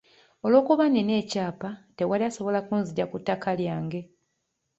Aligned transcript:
Olw'okuba 0.45 0.83
nina 0.91 1.13
ekyapa, 1.21 1.69
tewali 1.97 2.23
asobola 2.29 2.59
kunzigya 2.67 3.05
ku 3.11 3.17
ttaka 3.21 3.49
lyange. 3.59 4.01